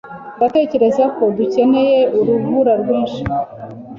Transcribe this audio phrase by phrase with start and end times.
[0.37, 3.21] Ndatekereza ko dukeneye urubura rwinshi.